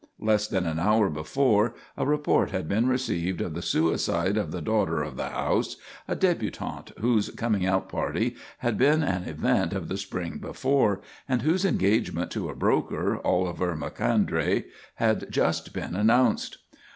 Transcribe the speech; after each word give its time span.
Less 0.17 0.47
than 0.47 0.65
an 0.65 0.79
hour 0.79 1.11
before 1.11 1.75
a 1.95 2.07
report 2.07 2.49
had 2.49 2.67
been 2.67 2.87
received 2.89 3.39
of 3.39 3.53
the 3.53 3.61
suicide 3.61 4.35
of 4.35 4.49
the 4.51 4.59
daughter 4.59 5.03
of 5.03 5.15
the 5.15 5.29
house, 5.29 5.75
a 6.07 6.15
débutante 6.15 6.91
whose 7.01 7.29
coming 7.29 7.67
out 7.67 7.87
party 7.87 8.35
had 8.57 8.79
been 8.79 9.03
an 9.03 9.25
event 9.25 9.73
of 9.73 9.89
the 9.89 9.97
spring 9.97 10.39
before 10.39 11.01
and 11.29 11.43
whose 11.43 11.63
engagement 11.65 12.31
to 12.31 12.49
a 12.49 12.55
broker, 12.55 13.21
Oliver 13.23 13.75
Macondray, 13.75 14.65
had 14.95 15.31
just 15.31 15.71
been 15.71 15.95
announced. 15.95 16.57